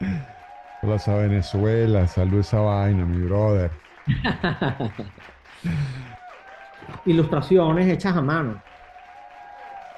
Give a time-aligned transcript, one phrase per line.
[0.00, 3.70] Hola a Venezuela, salud esa vaina, mi brother.
[7.06, 8.60] Ilustraciones hechas a mano.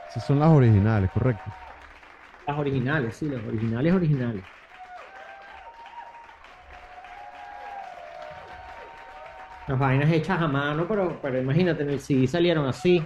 [0.09, 1.51] Esas son las originales, correcto.
[2.47, 4.43] Las originales, sí, las originales originales.
[9.67, 13.01] Las vainas hechas a mano, pero, pero imagínate, en el CD salieron así.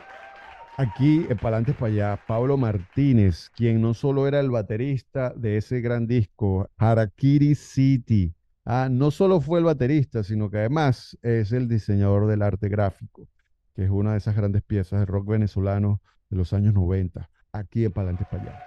[0.80, 5.82] Aquí, para adelante, para allá, Pablo Martínez, quien no solo era el baterista de ese
[5.82, 8.34] gran disco, Harakiri City,
[8.64, 13.28] ah, no solo fue el baterista, sino que además es el diseñador del arte gráfico,
[13.74, 17.84] que es una de esas grandes piezas de rock venezolano de los años 90, aquí
[17.84, 18.62] en Palante para allá.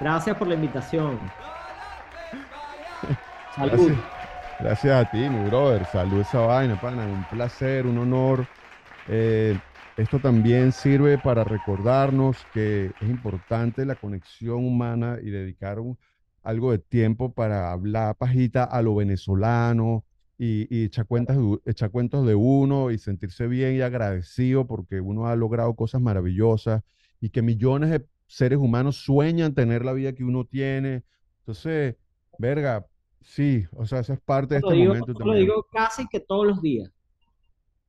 [0.00, 1.16] Gracias por la invitación.
[3.54, 3.92] Salud.
[4.58, 5.84] Gracias, a ti, mi brother.
[5.86, 7.06] Salud esa vaina, pana.
[7.06, 8.44] Un placer, un honor.
[9.06, 9.56] Eh,
[9.96, 15.78] esto también sirve para recordarnos que es importante la conexión humana y dedicar
[16.42, 20.04] algo de tiempo para hablar pajita a lo venezolano
[20.38, 25.26] y, y echar, cuentas, echar cuentos de uno y sentirse bien y agradecido porque uno
[25.28, 26.82] ha logrado cosas maravillosas
[27.20, 31.04] y que millones de seres humanos sueñan tener la vida que uno tiene.
[31.38, 31.96] Entonces,
[32.38, 32.86] verga,
[33.22, 35.28] sí, o sea, eso es parte de este momento también.
[35.28, 36.90] Lo digo casi que todos los días.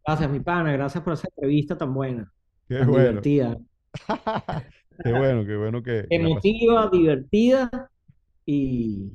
[0.07, 0.71] Gracias, mi pana.
[0.71, 2.31] Gracias por esa entrevista tan buena.
[2.69, 3.21] Qué bueno.
[3.21, 3.57] Divertida.
[5.03, 6.05] qué bueno, qué bueno que.
[6.09, 7.69] Emotiva, divertida
[8.45, 9.11] y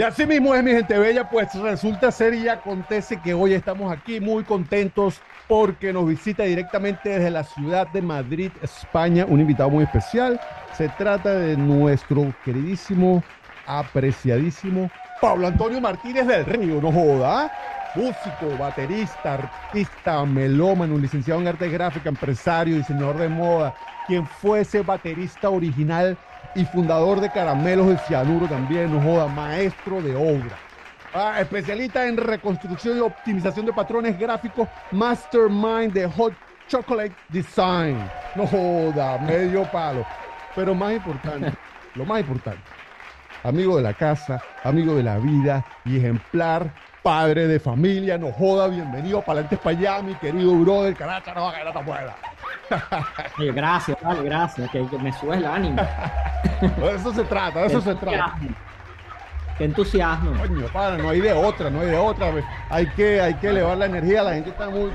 [0.00, 3.92] Y así mismo es, mi gente bella, pues resulta ser y acontece que hoy estamos
[3.92, 9.68] aquí muy contentos porque nos visita directamente desde la ciudad de Madrid, España, un invitado
[9.68, 10.40] muy especial.
[10.70, 13.26] Se trata de nuestro queridísimo,
[13.66, 17.52] apreciadísimo Pablo Antonio Martínez del Río, no joda.
[17.94, 23.74] Músico, baterista, artista, melómano, licenciado en arte gráfica, empresario, diseñador de moda,
[24.06, 26.16] quien fue ese baterista original
[26.54, 30.56] y fundador de Caramelos de Cianuro también, no joda, maestro de obra.
[31.12, 36.32] Ah, especialista en reconstrucción y optimización de patrones gráficos, mastermind de Hot
[36.68, 37.98] Chocolate Design.
[38.36, 40.06] No joda, medio palo.
[40.54, 41.52] Pero más importante,
[41.96, 42.62] lo más importante,
[43.42, 48.68] amigo de la casa, amigo de la vida y ejemplar, padre de familia, no joda,
[48.68, 52.16] bienvenido para adelante para allá, mi querido brother, caracha, no va a caer la
[53.54, 55.76] gracias, vale, gracias, que, me sube el ánimo.
[56.60, 58.36] de eso se trata, de eso se trata.
[59.58, 60.32] Qué entusiasmo.
[60.40, 62.32] Coño, para, no hay de otra, no hay de otra.
[62.70, 64.90] Hay que, hay que elevar la energía, la gente está muy...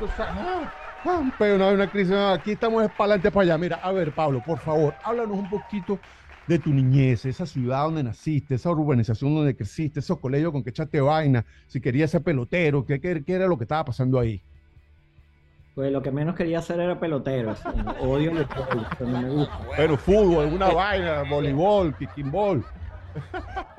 [1.38, 3.58] pero no hay una crisis, aquí estamos para adelante para allá.
[3.58, 6.00] Mira, a ver, Pablo, por favor, háblanos un poquito
[6.48, 10.70] de tu niñez, esa ciudad donde naciste, esa urbanización donde creciste, esos colegios con que
[10.70, 14.42] echaste vaina, si querías ser pelotero, qué, qué era lo que estaba pasando ahí.
[15.76, 17.54] Pues lo que menos quería hacer era pelotero.
[18.00, 18.48] Odio el
[18.98, 19.60] pero no me gusta.
[19.76, 22.64] Pero fútbol, alguna vaina, voleibol, kicking ball.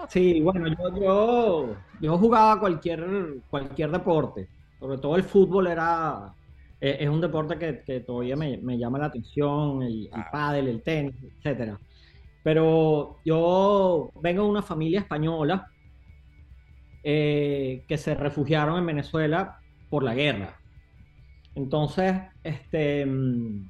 [0.08, 3.02] Sí, bueno, yo, yo, yo jugaba cualquier,
[3.48, 4.46] cualquier deporte.
[4.78, 6.34] Sobre todo el fútbol era
[6.80, 11.14] e, es, un deporte que, todavía me, llama la atención, el, el pádel, el tenis,
[11.22, 11.78] etcétera.
[12.46, 15.68] Pero yo vengo de una familia española
[17.02, 19.58] eh, que se refugiaron en Venezuela
[19.90, 20.56] por la guerra.
[21.56, 22.14] Entonces,
[22.44, 23.68] este, mm,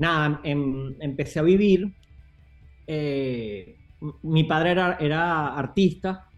[0.00, 1.94] nada, em, empecé a vivir.
[2.88, 3.76] Eh,
[4.24, 6.28] mi padre era, artista,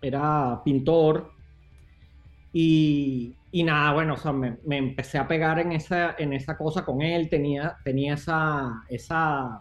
[0.00, 1.32] era pintor,
[2.52, 7.02] y, nada, bueno, o sea, me, empecé a pegar en esa, en esa cosa con
[7.02, 9.60] él, tenía, tenía esa, esa,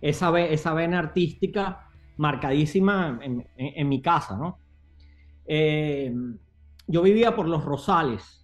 [0.00, 4.58] esa, esa vena artística marcadísima en, mi casa, ¿no?
[5.46, 6.12] Eh,
[6.86, 8.38] yo vivía por los Rosales,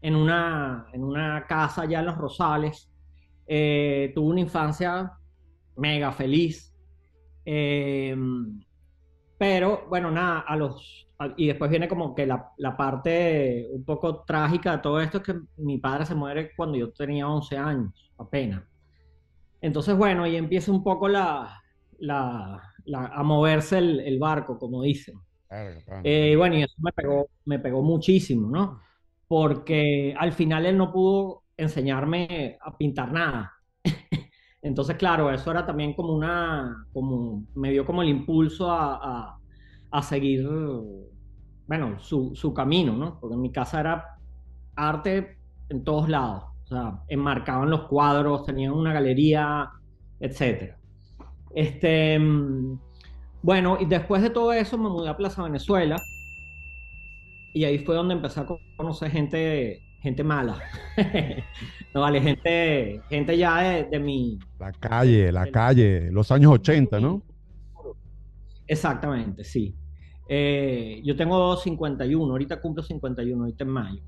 [0.00, 2.90] en una, en una casa allá en Los Rosales.
[3.46, 5.12] Eh, tuve una infancia
[5.76, 6.74] mega feliz.
[7.44, 8.60] Em,
[9.38, 11.08] pero bueno, nada, a los...
[11.36, 15.24] y después viene como que la, la, parte un poco trágica de todo esto es
[15.24, 18.62] que mi padre se muere cuando yo tenía 11 años, apenas.
[19.60, 21.62] Entonces, bueno, ahí empieza un poco la,
[21.98, 25.16] la, a moverse el, el, barco, como dicen.
[26.04, 28.80] Eh, bueno, y eso me pegó, me pegó muchísimo, ¿no?
[29.28, 33.52] porque al final él no pudo enseñarme a pintar nada.
[34.62, 39.38] Entonces, claro, eso era también como una, como, me dio como el impulso a, a,
[39.90, 40.48] a seguir,
[41.66, 43.20] bueno, su, su, camino, ¿no?
[43.20, 44.04] Porque en mi casa era
[44.74, 45.38] arte
[45.68, 49.70] en todos lados, o sea, enmarcaban los cuadros, tenían una galería,
[50.20, 50.74] etc.
[51.54, 52.20] Este,
[53.42, 55.96] bueno, y después de todo eso me mudé a Plaza Venezuela
[57.54, 60.60] y ahí fue donde empecé a conocer gente, gente mala.
[61.94, 64.38] no vale, gente, gente ya de, de mi...
[64.58, 67.22] La calle, la calle, los años 80, ¿no?
[68.66, 69.74] Exactamente, sí.
[70.28, 74.02] Eh, yo tengo 51, ahorita cumplo 51, ahorita en mayo.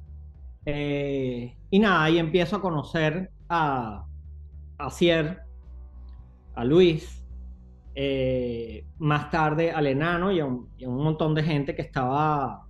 [0.67, 4.05] Eh, y nada, ahí empiezo a conocer a,
[4.79, 5.41] a Cier,
[6.55, 7.25] a Luis,
[7.95, 11.83] eh, más tarde al enano y a, un, y a, un, montón de gente que
[11.83, 12.67] estaba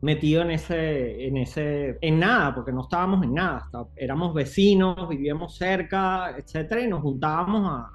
[0.00, 5.08] metido en ese, en ese, en nada, porque no estábamos en nada, está, éramos vecinos,
[5.08, 7.90] vivíamos cerca, etcétera, y nos juntábamos a,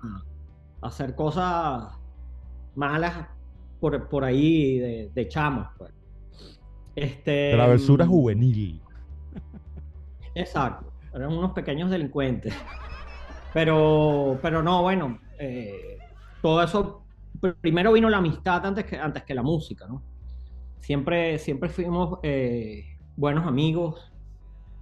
[0.82, 1.92] hacer cosas
[2.74, 3.28] malas
[3.82, 5.68] por, por ahí de, de chamos.
[5.78, 5.92] Pues.
[6.96, 8.82] Este, Travesura juvenil.
[10.40, 12.54] Exacto, eran unos pequeños delincuentes.
[13.52, 15.98] Pero, pero no, bueno, eh,
[16.40, 17.04] todo eso,
[17.62, 20.04] primero vino la amistad antes que, antes que la música, ¿no?
[20.82, 24.14] Siempre, siempre fuimos eh, buenos amigos,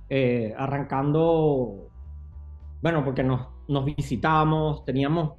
[0.09, 1.87] eh, arrancando,
[2.81, 5.35] bueno, porque nos, nos visitábamos, teníamos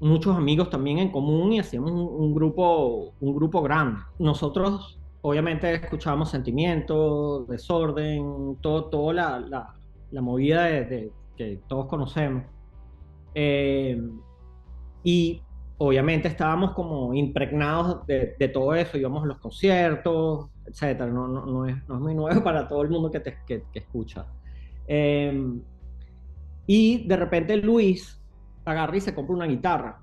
[0.00, 4.00] muchos amigos también en común y hacíamos un, grupo, un grupo grande.
[4.18, 9.74] Nosotros obviamente escuchábamos sentimientos, desorden, todo, todo la, la,
[10.12, 12.44] la movida de, de, que todos conocemos.
[13.34, 14.00] Eh,
[15.02, 15.42] y
[15.78, 21.00] obviamente estábamos como impregnados de, de, todo eso, íbamos a los conciertos, etc.
[21.00, 23.64] No, no, no, es, no es muy nuevo para todo el mundo que, te, que,
[23.72, 24.26] que escucha.
[24.86, 25.58] Eh,
[26.68, 28.22] y de repente Luis
[28.64, 30.00] agarra y se compra una guitarra.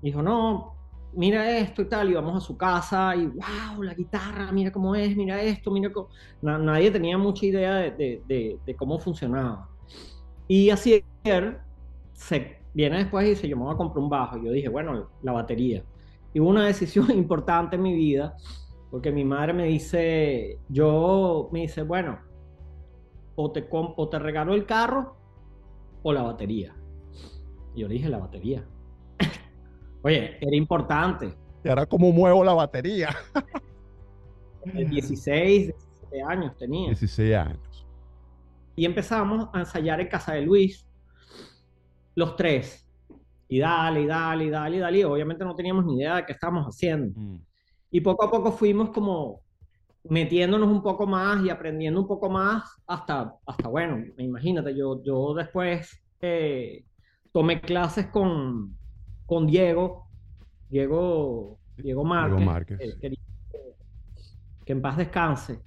[0.00, 0.79] Dijo, no,
[1.12, 4.94] mira esto y tal, y vamos a su casa y wow, la guitarra, mira cómo
[4.94, 6.08] es, mira esto, mira cómo...
[6.42, 9.68] Nadie tenía mucha idea de, de, de, de cómo funcionaba.
[10.48, 11.04] Y así
[12.12, 14.36] se viene después y dice, yo me voy a comprar un bajo.
[14.42, 15.84] Yo dije, bueno, la batería.
[16.32, 18.36] Y hubo una decisión importante en mi vida,
[18.90, 22.18] porque mi madre me dice, yo me dice, bueno,
[23.36, 25.16] o te, o te regalo el carro
[26.02, 26.74] o la batería.
[27.74, 28.66] Y yo le dije, la batería.
[30.02, 31.34] Oye, era importante.
[31.62, 33.10] Y ahora, ¿cómo muevo la batería?
[34.64, 36.88] 16, 17 años tenía.
[36.88, 37.86] 16 años.
[38.76, 40.86] Y empezamos a ensayar en casa de Luis,
[42.14, 42.86] los tres.
[43.48, 45.04] Y dale, y dale, y dale, y dale.
[45.04, 47.18] Obviamente no teníamos ni idea de qué estábamos haciendo.
[47.18, 47.40] Mm.
[47.90, 49.42] Y poco a poco fuimos como
[50.04, 55.34] metiéndonos un poco más y aprendiendo un poco más hasta, hasta bueno, imagínate, yo, yo
[55.34, 56.84] después eh,
[57.32, 58.76] tomé clases con,
[59.30, 60.08] con Diego,
[60.68, 62.80] Diego, Diego Márquez, Diego Márquez.
[62.80, 63.14] Eh, que,
[64.64, 65.60] que, en paz descanse,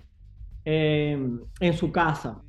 [0.65, 1.18] eh,
[1.62, 2.44] en su casa,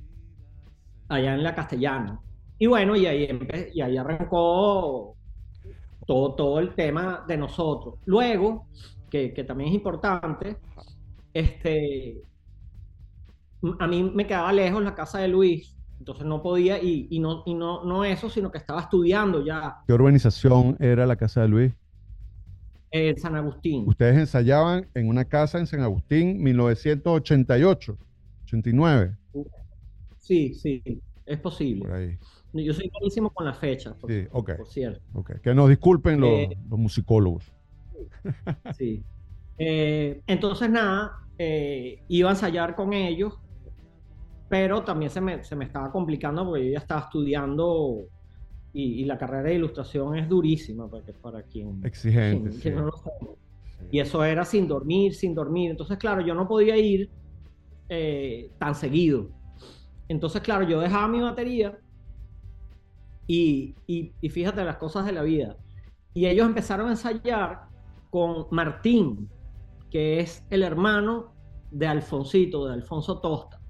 [1.08, 2.20] allá en la Castellana.
[2.58, 3.28] Y bueno, y ahí,
[3.72, 5.14] y ahí arrancó
[6.04, 8.00] todo, todo el tema de nosotros.
[8.06, 8.66] Luego,
[9.08, 10.56] que, que también es importante,
[11.32, 12.22] este,
[13.78, 17.42] a mí me quedaba lejos la casa de Luis, entonces no podía, y, y, no,
[17.46, 19.78] y no, no eso, sino que estaba estudiando ya.
[19.86, 21.72] ¿Qué urbanización era la casa de Luis?
[22.90, 23.84] En San Agustín.
[23.88, 27.98] Ustedes ensayaban en una casa en San Agustín, 1988,
[28.44, 29.16] 89.
[30.18, 30.82] Sí, sí,
[31.26, 31.84] es posible.
[31.84, 32.18] Por ahí.
[32.52, 34.56] Yo soy buenísimo con las fechas, por, sí, okay.
[34.56, 35.00] por cierto.
[35.12, 35.36] Okay.
[35.42, 37.52] Que nos disculpen los, eh, los musicólogos.
[38.76, 39.02] Sí.
[39.58, 43.38] Eh, entonces, nada, eh, iba a ensayar con ellos,
[44.48, 48.06] pero también se me, se me, estaba complicando porque yo ya estaba estudiando
[48.72, 52.60] y, y la carrera de ilustración es durísima para, para quien, Exigente, quien, sí.
[52.60, 53.36] quien no lo sabe.
[53.78, 53.84] Sí.
[53.92, 55.70] Y eso era sin dormir, sin dormir.
[55.70, 57.10] Entonces, claro, yo no podía ir
[57.88, 59.28] eh, tan seguido.
[60.08, 61.78] Entonces, claro, yo dejaba mi batería
[63.26, 65.56] y, y, y, fíjate las cosas de la vida.
[66.12, 67.68] Y ellos empezaron a ensayar
[68.10, 69.28] con Martín,
[69.90, 71.34] que es el hermano
[71.70, 73.60] de Alfonsito, de Alfonso Tosta.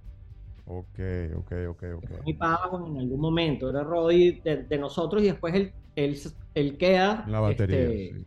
[0.67, 0.99] Ok,
[1.37, 2.25] ok, ok, ok.
[2.25, 6.19] Mi pago en algún momento, era Roddy de, de, nosotros y después él, él,
[6.55, 7.25] él queda.
[7.29, 7.81] La batería.
[7.81, 8.27] Este, sí.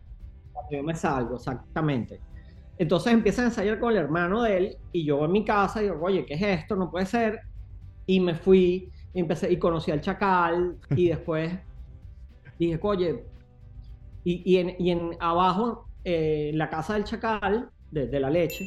[0.70, 2.20] Yo me salgo, exactamente.
[2.78, 5.98] Entonces empiezan a ensayar con el hermano de él y yo en mi casa digo,
[6.00, 6.76] oye, ¿qué es esto?
[6.76, 7.40] No puede ser.
[8.06, 11.52] Y me fui y empecé y conocí al Chacal y después
[12.58, 13.24] dije, oye,
[14.22, 18.66] y, y, en, y en abajo, eh, la casa del Chacal, de, de la leche,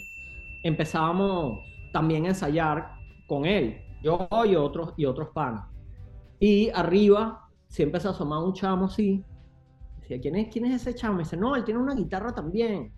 [0.64, 1.60] empezábamos
[1.94, 3.01] también a ensayar
[3.32, 5.66] con él, yo y otros, y otros panas.
[6.38, 9.24] Y arriba siempre se asomaba un chamo así.
[10.02, 11.14] Decía, ¿quién es, ¿quién es ese chamo?
[11.14, 12.92] Me dice, no, él tiene una guitarra también.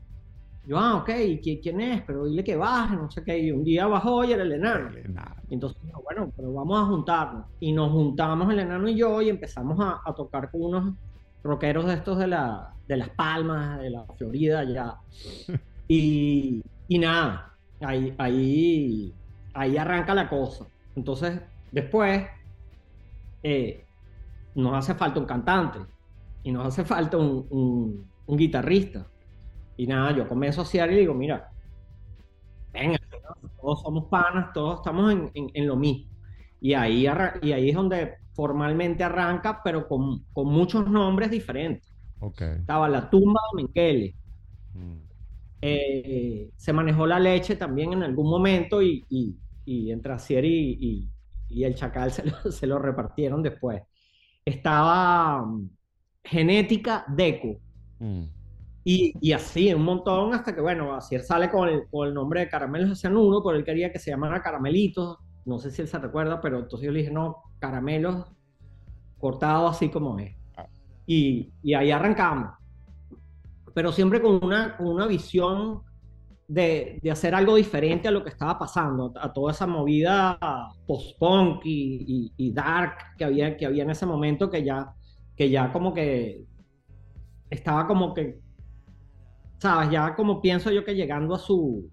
[0.66, 1.12] Yo, ah, ok,
[1.62, 2.02] ¿quién es?
[2.02, 3.38] Pero dile que baje, no sé qué.
[3.38, 4.90] Y un día bajó y era el enano.
[5.52, 7.46] Entonces, bueno, pero vamos a juntarnos.
[7.60, 10.96] Y nos juntamos el enano y yo y empezamos a, tocar con unos
[11.44, 14.98] rockeros de estos de, la, de Las Palmas, de la Florida, ya.
[15.86, 19.13] Y, y nada, ahí, ahí,
[19.53, 20.65] ahí arranca la cosa.
[20.95, 21.39] Entonces,
[21.72, 22.25] después,
[23.43, 23.86] eh,
[24.55, 25.79] nos hace falta un cantante
[26.43, 29.07] y nos hace falta un, un, guitarrista.
[29.77, 31.51] Y nada, yo comienzo a asociar y digo, mira,
[32.72, 33.00] venga,
[33.60, 36.12] todos somos panas, todos estamos en, en, lo mismo.
[36.62, 37.07] Y ahí,
[37.41, 41.93] y ahí es donde formalmente arranca, pero con, con muchos nombres diferentes.
[42.19, 42.57] Okay.
[42.60, 44.15] Estaba la tumba de Mengele.
[44.74, 44.98] Mm.
[45.62, 51.10] Eh, se manejó la leche también en algún momento y, y, y entre Asier y,
[51.50, 53.84] y, el Chacal se lo, se lo repartieron después
[54.46, 55.70] estaba mm,
[56.24, 57.60] Genética Deco.
[58.00, 58.24] Mm.
[58.86, 62.13] Y, y, así, un montón, hasta que, bueno, así él sale con el, con el
[62.13, 65.20] nombre de Caramelos de Cianuro, pero él quería que se llamara Caramelitos.
[65.46, 68.25] No sé si él se recuerda, pero entonces yo le dije, no, Caramelos
[69.17, 70.36] cortado así como es.
[70.58, 70.67] Ah.
[71.08, 72.51] Y, y ahí arrancamos.
[73.74, 75.82] Pero siempre con una, con una visión
[76.53, 80.38] de, de, hacer algo diferente a lo que estaba pasando, a toda esa movida
[80.86, 84.93] post-punk y, y, dark que había, que había en ese momento, que ya,
[85.36, 86.45] que ya como que
[87.50, 88.39] estaba como que,
[89.57, 91.89] sabes, ya como pienso yo que llegando a su,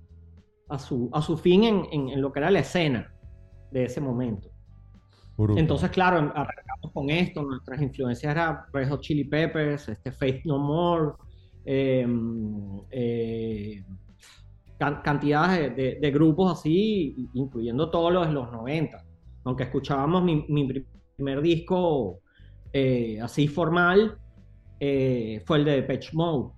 [0.69, 3.13] a su, a su fin en, en, lo que era la escena
[3.71, 4.49] de ese momento.
[5.57, 10.59] Entonces, claro, arrancamos con esto, nuestras influencias eran Red Hot Chili Peppers, este Faith No
[10.59, 11.13] More,
[11.65, 12.07] eh,
[12.91, 13.83] eh,
[14.81, 19.05] cantidades de, grupos así, incluyendo todos los de los 90.
[19.45, 20.83] Aunque escuchábamos mi,
[21.17, 22.21] primer disco
[22.73, 24.19] eh, así formal,
[24.81, 26.55] eh, fue el de Patch Mode.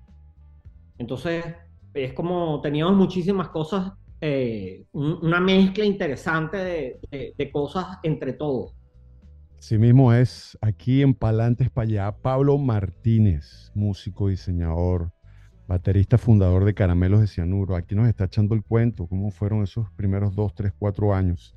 [0.99, 1.45] Entonces,
[1.95, 8.73] es como teníamos muchísimas cosas, eh, una mezcla interesante de, de, cosas entre todos.
[9.59, 15.13] Sí mismo es aquí en Palantes para allá, Pablo Martínez, músico, diseñador,
[15.67, 17.77] baterista fundador de Caramelos de Cianuro.
[17.77, 21.55] Aquí nos está echando el cuento, cómo fueron esos primeros dos, tres, cuatro años.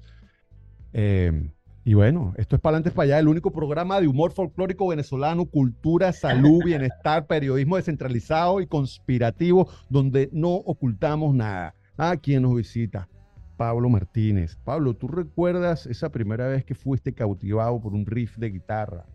[0.94, 1.52] Eh,
[1.88, 5.46] y bueno, esto es para adelante, para allá, el único programa de humor folclórico venezolano,
[5.46, 11.76] cultura, salud, bienestar, periodismo descentralizado y conspirativo, donde no ocultamos nada.
[11.98, 13.08] A quien nos visita,
[13.56, 14.58] Pablo Martínez.
[14.64, 19.06] Pablo, ¿tú recuerdas esa primera vez que fuiste cautivado por un riff de guitarra?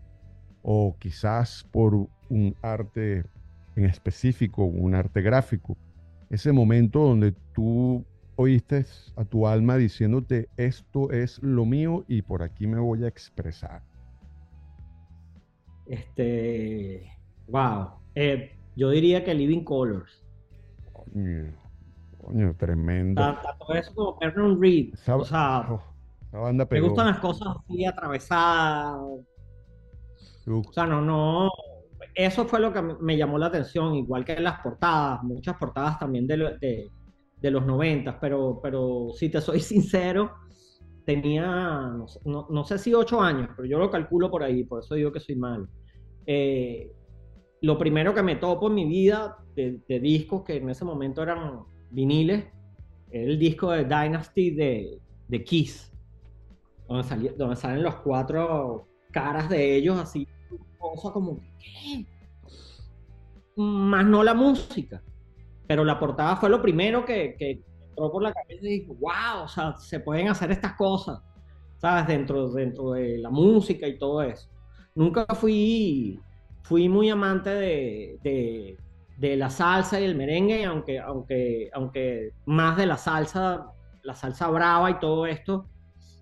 [0.63, 3.25] O quizás por un arte
[3.77, 5.77] en específico, un arte gráfico.
[6.29, 8.05] Ese momento donde tú
[8.37, 8.87] oíste
[9.17, 13.83] a tu alma diciéndote, esto es lo mío y por aquí me voy a expresar.
[15.87, 17.11] Este,
[17.49, 17.91] wow.
[18.15, 20.25] Eh, yo diría que Living Colors.
[20.93, 23.37] Coño, tremendo.
[23.59, 24.95] Todo eso como Vernon Reed.
[25.09, 25.67] o sea,
[26.33, 29.01] oh, me gustan las cosas así atravesadas.
[30.47, 31.51] O sea, no, no,
[32.15, 36.27] eso fue lo que me llamó la atención, igual que las portadas, muchas portadas también
[36.27, 36.91] de,
[37.41, 40.33] de, los noventas, pero, pero si te soy sincero,
[41.05, 41.93] tenía,
[42.25, 45.21] no, sé si ocho años, pero yo lo calculo por ahí, por eso digo que
[45.21, 45.69] soy malo.
[46.27, 46.93] Eh,
[47.63, 51.61] lo primero que me topo en mi vida de, discos que en ese momento eran
[51.91, 52.47] viniles,
[53.11, 54.99] era el disco de Dynasty de,
[55.29, 55.93] de Kiss,
[56.89, 60.27] donde, donde salen los cuatro caras de ellos así
[60.81, 62.07] cosa como, ¿qué?
[63.57, 65.03] Más no la música.
[65.67, 69.45] Pero la portada fue lo primero que, que entró por la cabeza y dije, wow,
[69.45, 71.21] o sea, se pueden hacer estas cosas,
[71.79, 72.09] ¿sabes?
[72.09, 74.49] Dentro, dentro de la música y todo eso.
[74.95, 76.19] Nunca fui,
[76.63, 78.77] fui muy amante de, de,
[79.19, 83.73] de la salsa y el merengue, aunque, aunque, aunque más de la salsa,
[84.03, 85.67] la salsa brava y todo esto,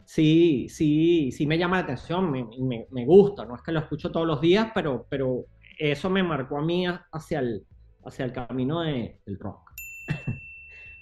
[0.08, 2.46] sí, sí, sí me llama la atención, me,
[2.90, 5.44] me, gusta, no es que lo escucho todos los días, pero, pero
[5.78, 7.66] eso me marcó a mí hacia el,
[8.02, 9.70] hacia el camino de, del rock.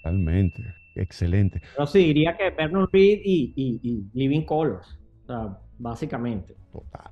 [0.03, 0.61] Totalmente,
[0.95, 1.61] excelente.
[1.79, 6.57] Yo sí diría que Bernard Reed y, y, Living Colors, o sea, básicamente.
[6.73, 7.09] Total.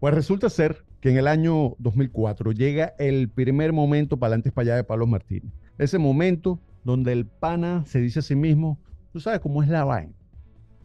[0.00, 4.64] Pues resulta ser que en el año 2004 llega el primer momento para adelante para
[4.64, 5.52] allá de Pablo Martínez.
[5.78, 8.80] Ese momento donde el pana se dice a sí mismo,
[9.12, 10.12] tú sabes cómo es la vaina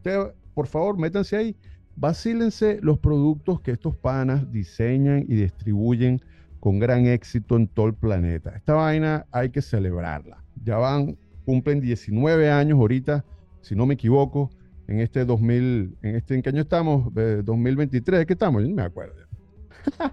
[0.55, 1.57] Por favor, métanse ahí,
[1.97, 6.21] vacílense los productos que estos panas diseñan y distribuyen
[6.61, 8.51] con gran éxito en todo el planeta.
[8.57, 10.45] Esta vaina hay que celebrarla.
[10.63, 13.25] Ya van, cumplen 19 años ahorita,
[13.63, 14.51] si no me equivoco,
[14.87, 17.13] en este 2000, en este, ¿en qué año estamos?
[17.15, 18.63] 2023, ¿qué estamos?
[18.63, 19.15] Yo no me acuerdo.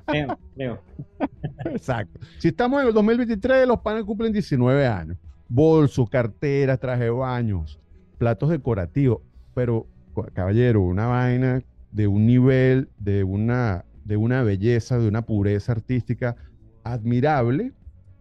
[0.05, 0.81] Creo, creo.
[1.65, 2.19] Exacto.
[2.37, 5.17] Si estamos en el 2023, los panes cumplen 19 años.
[5.49, 7.79] Bolsos, carteras, traje de baños,
[8.17, 9.19] platos decorativos.
[9.53, 9.87] Pero,
[10.33, 16.37] caballero, una vaina de un nivel, de una de una belleza, de una pureza artística
[16.83, 17.73] admirable.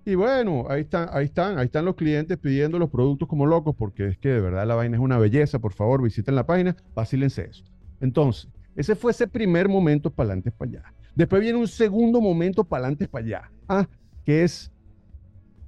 [0.05, 3.75] Y bueno, ahí están, ahí están, ahí están los clientes pidiendo los productos como locos,
[3.77, 5.61] porque es que de verdad la vaina es una belleza.
[5.61, 7.65] Por favor, visiten la página, vacílense eso.
[8.01, 10.95] Entonces, ese fue ese primer momento para adelante, para allá.
[11.15, 13.89] Después viene un segundo momento para adelante, para allá, ¿ah?
[14.25, 14.73] que es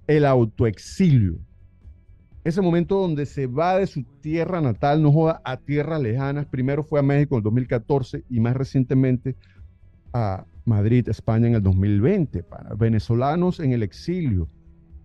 [0.07, 1.39] el autoexilio.
[2.45, 6.47] Ese momento donde se va de su tierra natal, no joda, a tierras lejanas.
[6.47, 9.37] Primero fue a México en el 2014 y más recientemente
[10.13, 14.49] a Madrid, España en el 2020, para venezolanos en el exilio,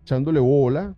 [0.02, 0.96] echándole bola,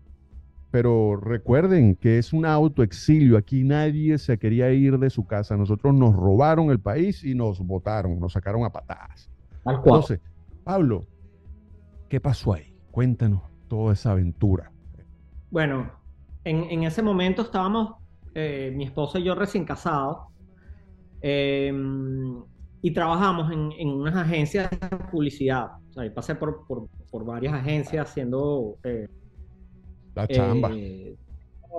[0.71, 5.93] pero recuerden que es un autoexilio, aquí nadie se quería ir de su casa, nosotros
[5.93, 9.29] nos robaron el país y nos votaron, nos sacaron a patadas.
[9.65, 10.19] Entonces,
[10.63, 11.05] Pablo,
[12.09, 12.75] ¿qué pasó ahí?
[12.91, 14.71] Cuéntanos toda esa aventura.
[15.49, 15.91] Bueno,
[16.45, 17.95] en, ese momento estábamos,
[18.33, 20.27] eh, mi esposa y yo recién casados.
[21.21, 21.73] Eh,
[22.81, 24.77] y trabajamos en, en unas agencias de
[25.11, 25.71] publicidad.
[25.89, 28.77] O sea, pasé por, por, por varias agencias haciendo...
[28.83, 29.07] Eh,
[30.13, 30.69] La chamba.
[30.71, 31.17] Eh,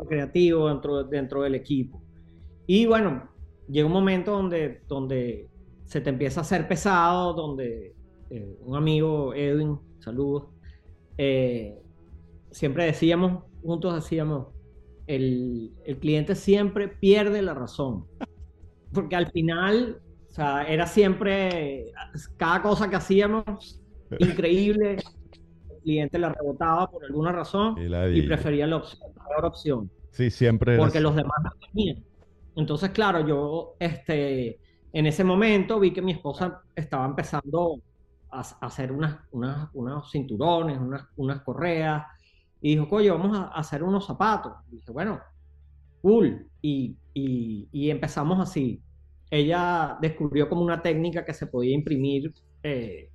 [0.08, 2.02] creativo dentro, dentro del equipo.
[2.66, 3.28] Y bueno,
[3.68, 5.48] llega un momento donde, donde
[5.84, 7.94] se te empieza a hacer pesado, donde
[8.30, 10.48] eh, un amigo, Edwin, saludos,
[11.16, 11.80] eh,
[12.50, 14.48] siempre decíamos, juntos decíamos,
[15.06, 18.06] el, el cliente siempre pierde la razón.
[18.92, 20.00] Porque al final
[20.36, 21.92] o sea, era siempre,
[22.36, 23.80] cada cosa que hacíamos,
[24.18, 24.98] increíble.
[25.70, 29.00] El cliente la rebotaba por alguna razón y, prefería la, opción,
[29.40, 29.90] la opción.
[30.10, 30.76] Sí, siempre.
[30.76, 32.04] Porque los demás no tenían.
[32.54, 34.60] Entonces, claro, yo este,
[34.92, 37.80] en ese momento vi que mi esposa estaba empezando
[38.30, 42.04] a, hacer unas, unas, unos cinturones, unas, unas correas.
[42.60, 44.52] Y dijo, oye, vamos a hacer unos zapatos.
[44.70, 45.20] Y dije, bueno,
[46.02, 46.48] cool.
[46.62, 48.82] Y, y, y empezamos así
[49.30, 53.10] ella descubrió como una técnica que se podía imprimir eh,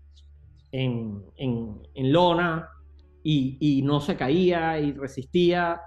[0.72, 1.24] en,
[1.96, 2.70] lona
[3.24, 5.82] y, no se caía y resistía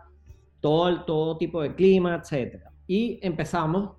[0.61, 2.65] todo, todo tipo de clima, etc.
[2.87, 3.97] Y empezamos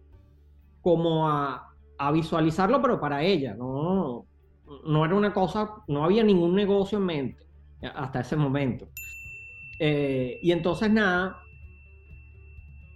[0.82, 1.72] como a,
[2.14, 4.26] visualizarlo, pero para ella, no,
[4.86, 7.48] no era una cosa, no había ningún negocio en mente
[7.94, 8.88] hasta ese momento.
[9.80, 11.38] Eh, y entonces nada,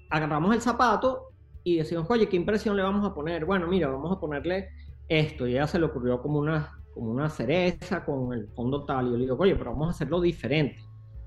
[0.09, 1.29] agarramos el zapato
[1.63, 3.45] y decimos, oye, ¿qué impresión le vamos a poner?
[3.45, 4.69] Bueno, mira, vamos a ponerle
[5.07, 5.47] esto.
[5.47, 9.07] Y ella se le ocurrió como una, como una cereza con el fondo tal.
[9.07, 10.79] Y yo le digo, oye, pero vamos a hacerlo diferente.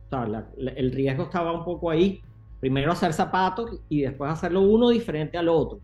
[0.07, 2.21] O sea, el riesgo estaba un poco ahí.
[2.61, 5.81] Primero hacer zapatos y después hacerlo uno diferente al otro.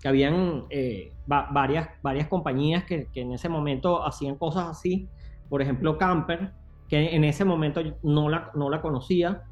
[0.00, 5.08] Que habían eh, varias, varias compañías que, que, en ese momento hacían cosas así.
[5.48, 6.52] Por ejemplo, Camper,
[6.92, 9.44] que en ese momento no la, no la conocía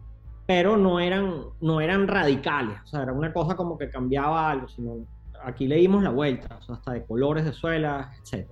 [0.47, 4.69] pero no eran, no eran radicales, o sea, era una cosa como que cambiaba algo,
[4.69, 5.07] sino
[5.43, 8.51] aquí le dimos la vuelta, o sea, hasta de colores de suelas, etc.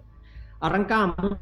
[0.61, 1.37] Arrancamos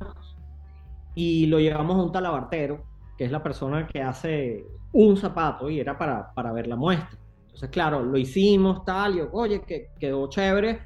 [1.15, 2.83] y lo llevamos a un talabartero,
[3.17, 7.17] que es la persona que hace un zapato y era para, para ver la muestra.
[7.43, 10.81] Entonces, claro, lo hicimos, tal, y oye, que quedó chévere.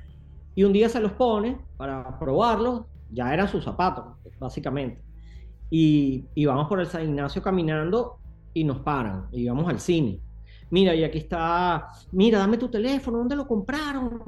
[0.57, 4.05] Y un día se los pone para probarlos, ya eran sus zapatos,
[4.39, 5.10] básicamente.
[5.71, 8.19] Y, y vamos por el San Ignacio caminando
[8.53, 10.21] y nos paran y vamos al cine.
[10.71, 14.23] Mira, y aquí está, mira, dame tu teléfono, ¿dónde lo compraron?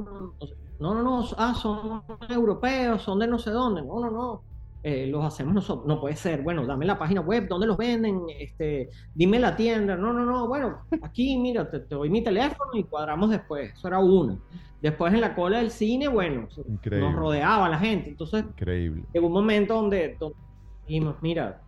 [0.80, 3.82] No, no, no, ah, son europeos, son de no sé dónde.
[3.82, 4.42] No, no, no,
[4.82, 5.86] eh, los hacemos nosotros.
[5.86, 6.42] No puede ser.
[6.42, 8.22] Bueno, dame la página web, ¿dónde los venden?
[8.40, 9.96] Este, dime la tienda.
[9.96, 13.72] No, no, no, bueno, aquí, mira, te, doy mi teléfono y cuadramos después.
[13.72, 14.40] Eso era uno.
[14.80, 16.48] Después en la cola del cine, bueno,
[16.90, 18.10] nos rodeaba la gente.
[18.10, 19.04] Entonces, Increíble.
[19.14, 20.36] llegó un momento donde, donde
[20.86, 21.62] dijimos, mira,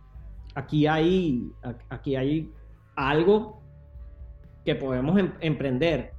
[0.53, 1.51] aquí hay,
[1.89, 2.51] aquí hay
[2.95, 3.61] algo
[4.63, 6.13] que podemos em, emprender.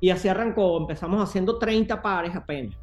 [0.00, 2.76] Y así arrancó, empezamos haciendo 30 pares apenas.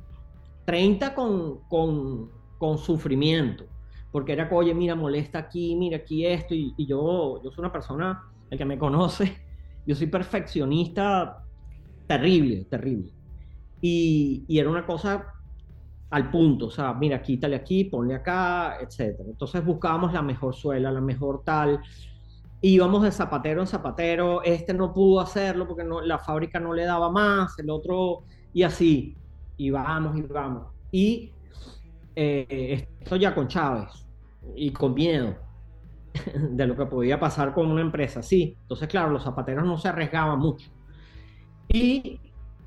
[0.65, 3.65] 30 con, con, con sufrimiento.
[4.11, 7.71] porque era, oye, mira, molesta aquí, mira aquí esto, y, y yo, yo soy una
[7.71, 9.37] persona, el que me conoce,
[9.85, 11.43] yo soy perfeccionista
[12.09, 13.11] terrible, terrible.
[13.81, 15.27] Y, y, era una cosa
[16.09, 19.19] al punto, o sea, mira, quítale aquí, ponle acá, etc.
[19.27, 21.79] Entonces buscábamos la mejor suela, la mejor tal.
[22.61, 26.83] Íbamos de zapatero en zapatero, este no pudo hacerlo porque no, la fábrica no le
[26.83, 29.15] daba más, el otro, y así,
[29.55, 30.67] y vamos, y vamos.
[30.91, 31.31] Y
[32.15, 34.05] eh, esto ya con Chávez,
[34.55, 35.35] y con miedo
[36.35, 38.57] de lo que podía pasar con una empresa así.
[38.61, 40.69] Entonces, claro, los zapateros no se arriesgaban mucho.
[41.69, 42.19] Y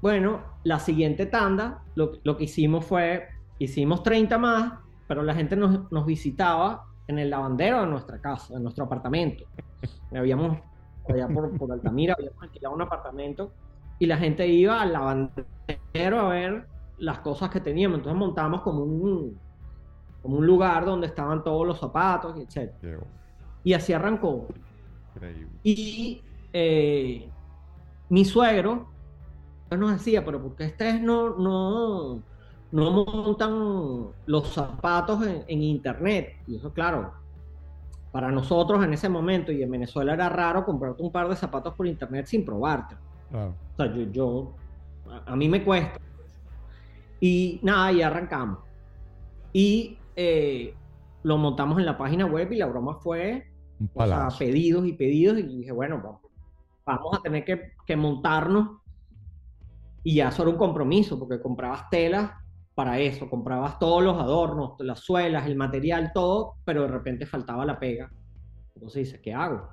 [0.03, 3.29] bueno, la siguiente tanda, lo, lo que hicimos fue,
[3.61, 4.73] hicimos 30 más,
[5.07, 9.45] pero la gente nos, nos, visitaba en el lavandero de nuestra casa, en nuestro apartamento.
[10.13, 10.59] Habíamos,
[11.09, 13.53] allá por, por Altamira, habíamos alquilado un apartamento
[14.01, 16.67] y la gente iba al lavandero a ver
[16.99, 17.99] las cosas que teníamos.
[17.99, 19.39] Entonces montamos como un,
[20.21, 22.73] como un lugar donde estaban todos los zapatos, etc.
[23.63, 24.49] Y así arrancó.
[25.15, 25.49] Increíble.
[25.63, 27.31] Y eh,
[28.09, 28.92] mi suegro
[29.77, 32.23] nos decía, pero ¿por qué ustedes no, no,
[32.71, 36.37] no montan los zapatos en, en, internet?
[36.47, 37.13] Y eso, claro,
[38.11, 41.75] para nosotros en ese momento y en Venezuela era raro comprarte un par de zapatos
[41.75, 42.97] por internet sin probarte.
[43.31, 43.55] Claro.
[43.73, 44.53] O sea, yo, yo
[45.11, 45.99] a, a, mí me cuesta.
[47.21, 48.59] Y nada, y arrancamos.
[49.53, 50.75] Y eh,
[51.23, 53.47] lo montamos en la página web y la broma fue
[53.95, 55.39] o sea, pedidos y pedidos.
[55.39, 56.21] Y dije, bueno, vamos,
[56.85, 58.82] vamos a tener que, que montarnos
[60.05, 62.33] y ya eso era un compromiso, porque comprabas telas
[62.75, 67.65] para eso, comprabas todos los adornos, las suelas, el material, todo, pero de repente faltaba
[67.65, 68.11] la pega.
[68.75, 69.69] Entonces dices, ¿qué hago?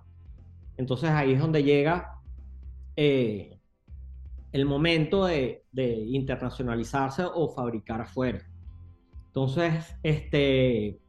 [0.77, 2.19] Entonces ahí es donde llega
[2.95, 3.59] eh,
[4.51, 8.45] el momento de, internacionalizarse o fabricar afuera.
[9.27, 10.99] Entonces, este,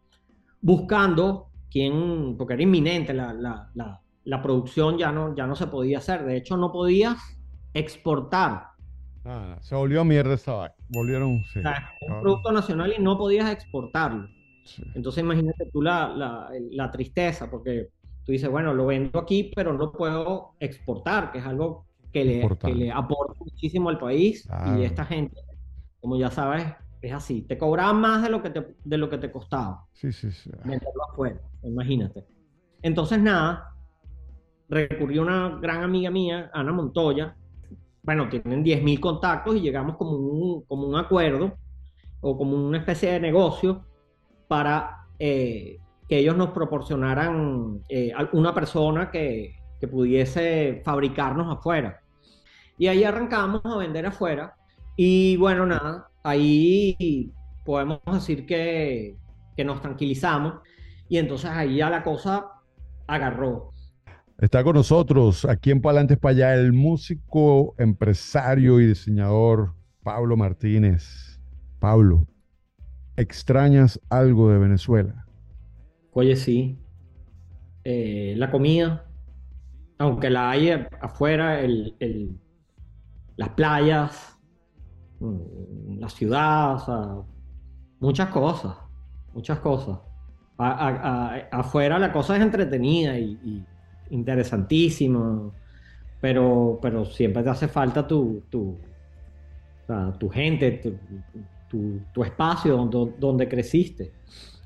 [0.61, 5.67] buscando quién, porque era inminente, la, la, la, la producción ya no, ya no se
[5.67, 6.25] podía hacer.
[6.25, 7.19] De hecho, no podías
[7.75, 8.70] exportar
[9.25, 11.45] Ah, se volvió mierda esa Volvieron.
[11.45, 11.59] Sí.
[11.59, 14.29] O sea, un producto nacional y no podías exportarlo.
[14.65, 14.83] Sí.
[14.95, 17.89] Entonces, imagínate tú la, la, la, tristeza, porque
[18.25, 22.49] tú dices, bueno, lo vendo aquí, pero no puedo exportar, que es algo que le,
[22.59, 24.47] que le aporta muchísimo al país.
[24.47, 24.81] Claro.
[24.81, 25.37] Y esta gente,
[26.01, 26.67] como ya sabes,
[27.03, 27.43] es así.
[27.43, 29.87] Te cobraban más de lo que te, de lo que te costaba.
[29.93, 30.51] Sí, sí, sí.
[30.65, 32.27] Meterlo afuera, imagínate.
[32.83, 33.75] Entonces, nada,
[34.69, 37.37] recurrió una gran amiga mía, Ana Montoya,
[38.11, 41.57] bueno, tienen 10.000 contactos y llegamos como un, como un acuerdo
[42.21, 43.85] o como una especie de negocio
[44.49, 52.01] para eh, que ellos nos proporcionaran eh, una persona que, que, pudiese fabricarnos afuera.
[52.77, 54.57] Y ahí arrancamos a vender afuera.
[54.97, 57.33] Y bueno, nada, ahí
[57.65, 59.15] podemos decir que,
[59.57, 60.55] que nos tranquilizamos.
[61.09, 62.55] Y entonces ahí ya la cosa
[63.07, 63.71] agarró.
[64.41, 71.39] Está con nosotros aquí en Palantes para allá el músico, empresario y diseñador Pablo Martínez.
[71.79, 72.27] Pablo,
[73.17, 75.27] ¿extrañas algo de Venezuela?
[76.13, 76.79] Oye, sí.
[77.85, 79.05] Eh, la comida,
[79.99, 80.71] aunque la hay
[81.03, 82.41] afuera, el, el,
[83.37, 84.39] las playas,
[85.19, 86.79] mm, la ciudad,
[87.99, 88.75] muchas cosas,
[89.35, 89.99] muchas cosas.
[90.57, 93.67] Afuera la cosa es entretenida y
[94.11, 95.53] interesantísimo,
[96.21, 100.95] pero, pero siempre te hace falta tu, tu, o sea, tu gente, tu,
[101.69, 104.13] tu, tu espacio donde, donde, creciste.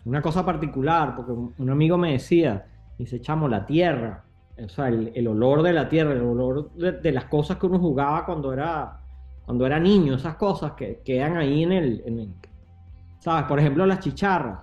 [0.05, 2.67] Una cosa particular, porque un amigo me decía,
[2.99, 4.25] dice, chamo, la tierra,
[4.63, 7.67] o sea, el, el olor de la tierra, el olor de, de, las cosas que
[7.67, 9.01] uno jugaba cuando era,
[9.45, 12.35] cuando era niño, esas cosas que quedan ahí en el, en el
[13.25, 13.45] ¿sabes?
[13.47, 14.59] Por ejemplo, las chicharras,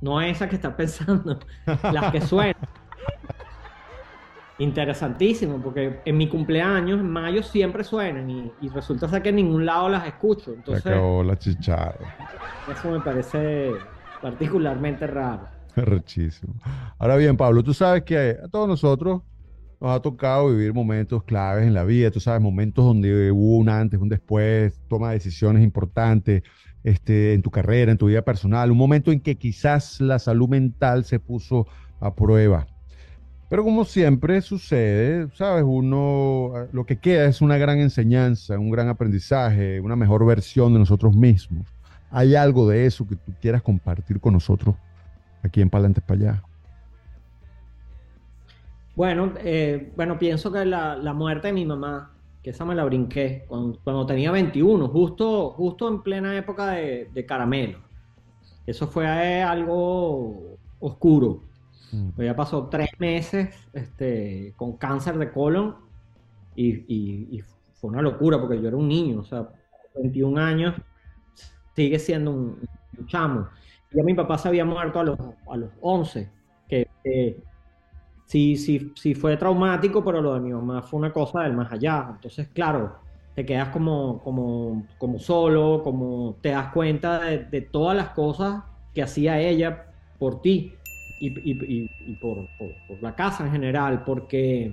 [0.00, 2.56] no esas que estás pensando, las que suenan.
[4.58, 9.36] Interesantísimo, porque en mi cumpleaños, en mayo, siempre suenan y, y resulta ser que en
[9.36, 10.52] ningún lado las escucho.
[10.52, 12.16] Entonces, Se acabó la chicharra.
[12.70, 13.72] Eso me parece
[14.20, 15.48] particularmente raro.
[15.76, 16.54] Rechísimo.
[16.98, 19.22] Ahora bien, Pablo, tú sabes que a todos nosotros
[19.80, 23.68] nos ha tocado vivir momentos claves en la vida, tú sabes, momentos donde hubo un
[23.68, 26.42] antes, un después, toma de decisiones importantes
[26.82, 30.48] este, en tu carrera, en tu vida personal, un momento en que quizás la salud
[30.48, 31.66] mental se puso
[32.00, 32.66] a prueba.
[33.48, 38.88] Pero como siempre sucede, sabes, uno lo que queda es una gran enseñanza, un gran
[38.88, 41.66] aprendizaje, una mejor versión de nosotros mismos.
[42.10, 44.76] ¿Hay algo de eso que tú quieras compartir con nosotros
[45.42, 46.42] aquí en Palantes para allá?
[48.94, 52.10] Bueno, eh, bueno, pienso que la, la, muerte de mi mamá,
[52.42, 57.24] que esa me la brinqué cuando, tenía 21, justo, justo en plena época de, de
[57.24, 57.78] caramelo.
[58.66, 61.47] eso fue eh, algo oscuro.
[61.92, 62.10] Mm.
[62.22, 65.76] Ya pasó tres meses este, con cáncer de colon
[66.54, 67.42] y, y- y
[67.74, 69.48] fue una locura porque yo era un niño, o sea,
[69.94, 70.74] 21 años,
[71.74, 73.48] sigue siendo un, un chamo.
[73.92, 75.18] Ya mi papá se había muerto a los,
[75.50, 76.30] a los 11,
[76.68, 77.42] que eh,
[78.26, 81.72] sí, sí, sí fue traumático, pero lo de mi mamá fue una cosa del más
[81.72, 82.08] allá.
[82.14, 82.98] Entonces, claro,
[83.34, 88.64] te quedas como, como, como solo, como te das cuenta de, de todas las cosas
[88.94, 89.86] que hacía ella
[90.18, 90.77] por ti
[91.20, 92.48] y, por,
[93.00, 94.72] la casa en general, porque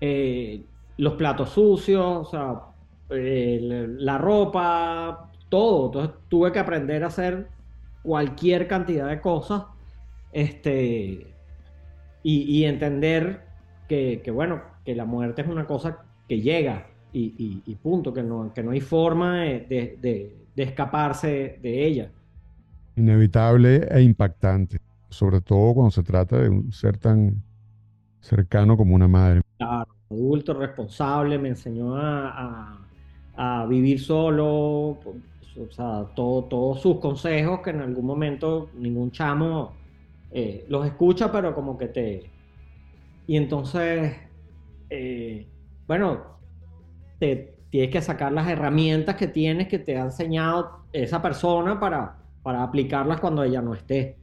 [0.00, 0.62] eh,
[0.96, 2.60] los platos sucios, o sea,
[3.08, 5.86] la ropa, todo.
[5.86, 7.48] Entonces tuve que aprender a hacer
[8.02, 9.64] cualquier cantidad de cosas
[10.32, 11.26] este,
[12.22, 13.42] y, entender
[13.88, 18.62] que, bueno, que la muerte es una cosa que llega y, punto, que no, que
[18.62, 22.10] no hay forma de escaparse de ella.
[22.96, 24.78] Inevitable e impactante,
[25.10, 27.42] sobre todo cuando se trata de un ser tan
[28.20, 29.42] cercano como una madre.
[29.58, 32.88] Claro, adulto, responsable, me enseñó a,
[33.34, 35.22] a- vivir solo, o
[35.70, 39.82] sea, todo, todos sus consejos que en algún momento ningún chamo
[40.30, 42.32] eh, los escucha, pero como que te...
[43.26, 44.16] Y entonces,
[44.90, 45.52] eh,
[45.86, 46.40] bueno,
[47.18, 52.26] te tienes que sacar las herramientas que tienes que te ha enseñado esa persona para,
[52.42, 54.20] para aplicarlas cuando ella no esté.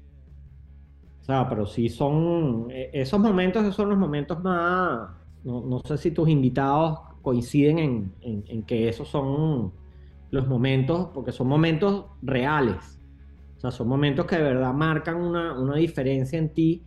[1.27, 5.09] Sea, pero sí son eh, esos momentos, esos son los momentos más,
[5.43, 8.15] no, no sé si tus invitados coinciden en,
[8.47, 9.73] en- que esos son
[10.31, 13.01] los momentos, porque son momentos reales.
[13.57, 16.85] O sea, son momentos que de verdad marcan una, una diferencia en ti.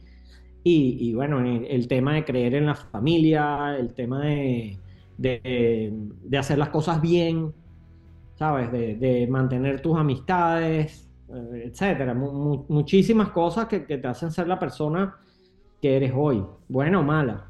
[0.65, 4.83] Y, y bueno, el, tema de creer en la familia, el tema de,
[5.17, 7.55] de, de hacer las cosas bien,
[8.35, 8.73] ¿sabes?
[8.73, 11.10] De, de mantener tus amistades,
[11.55, 12.15] etcétera.
[12.15, 15.15] Mu- mu- muchísimas cosas que, que te hacen ser la persona
[15.81, 17.47] que eres hoy, buena o mala.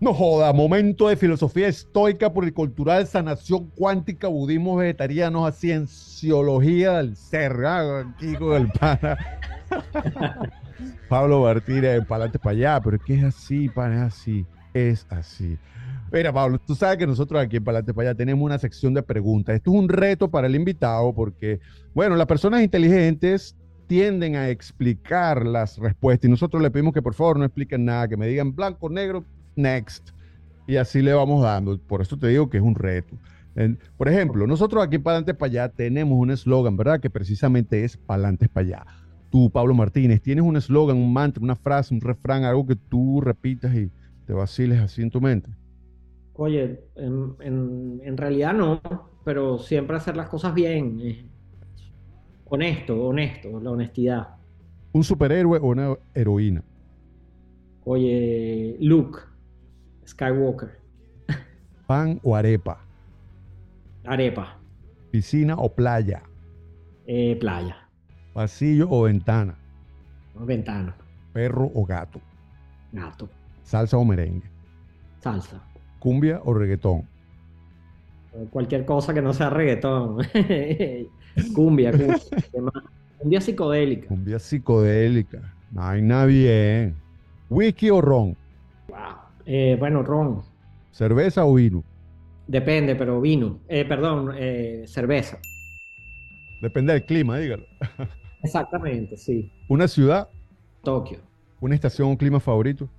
[0.00, 7.52] No joda, momento de filosofía estoica, cultural, sanación cuántica, budismo vegetariano, cienciología del ser.
[7.64, 9.16] ah, Aquí con el pana.
[11.08, 15.06] Pablo Martínez, para adelante, para allá, pero es que es así, pana, es así, es
[15.10, 15.56] así.
[16.14, 19.02] Mira, Pablo, tú sabes que nosotros aquí en Palante para allá tenemos una sección de
[19.02, 19.56] preguntas.
[19.56, 21.58] Esto es un reto para el invitado porque,
[21.92, 23.56] bueno, las personas inteligentes
[23.88, 28.06] tienden a explicar las respuestas y nosotros le pedimos que por favor no expliquen nada,
[28.06, 29.24] que me digan blanco, negro,
[29.56, 30.10] next.
[30.68, 31.76] Y así le vamos dando.
[31.80, 33.16] Por eso te digo que es un reto.
[33.96, 37.00] Por ejemplo, nosotros aquí en Palante para allá tenemos un eslogan, ¿verdad?
[37.00, 38.86] Que precisamente es Palante para allá.
[39.30, 43.20] Tú, Pablo Martínez, tienes un eslogan, un mantra, una frase, un refrán, algo que tú
[43.20, 43.90] repitas y
[44.28, 45.50] te vaciles así en tu mente.
[46.36, 48.80] Oye, en, en- en realidad no,
[49.24, 51.00] pero siempre hacer las cosas bien.
[51.00, 51.30] eh,
[52.44, 54.28] honesto, honesto, la honestidad.
[54.92, 56.64] ¿Un superhéroe o una heroína?
[57.84, 59.20] Oye, Luke,
[60.06, 60.82] Skywalker,
[61.86, 62.74] ¿Pan o arepa?
[64.04, 64.44] arepa,
[65.10, 66.22] ¿Piscina o playa?
[67.04, 67.90] eh, playa,
[68.34, 69.58] ¿Pasillo o ventana?
[70.34, 70.96] ventana,
[71.34, 72.20] ¿Perro o gato?
[72.92, 73.28] gato,
[73.62, 74.50] ¿Salsa o merengue?
[75.22, 75.68] salsa.
[76.04, 77.08] ¿Cumbia o reggaetón?
[78.50, 80.18] Cualquier cosa que no sea reggaetón.
[81.54, 82.20] Cumbia, cumbia.
[83.16, 84.08] Cumbia psicodélica.
[84.08, 85.54] Cumbia psicodélica.
[85.70, 86.94] Vaina bien.
[87.48, 88.36] ¿Whisky o ron?
[88.88, 88.98] Wow.
[89.46, 90.42] Eh, bueno, ron.
[90.90, 91.82] ¿Cerveza o vino?
[92.48, 93.60] Depende, pero vino.
[93.66, 95.38] Eh, perdón, eh, cerveza.
[96.60, 97.64] Depende del clima, dígalo.
[98.42, 99.50] Exactamente, sí.
[99.68, 100.28] ¿Una ciudad?
[100.82, 101.20] Tokio.
[101.62, 102.90] ¿Una estación o clima favorito?